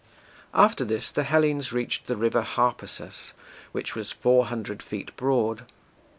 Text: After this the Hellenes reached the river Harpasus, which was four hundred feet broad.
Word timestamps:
After 0.55 0.83
this 0.83 1.11
the 1.11 1.21
Hellenes 1.21 1.71
reached 1.71 2.07
the 2.07 2.15
river 2.15 2.41
Harpasus, 2.41 3.33
which 3.71 3.93
was 3.95 4.11
four 4.11 4.47
hundred 4.47 4.81
feet 4.81 5.15
broad. 5.15 5.67